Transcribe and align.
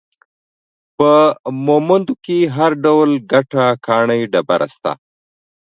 په 0.97 1.11
مومند 1.65 2.07
کې 2.25 2.39
هر 2.55 2.71
ډول 2.83 3.09
ګټه، 3.31 3.65
کاڼي، 3.85 4.21
ډبره، 4.31 4.67
شته 4.75 4.91